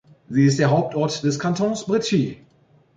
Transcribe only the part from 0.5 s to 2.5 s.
Hauptort des Kantons Breteuil.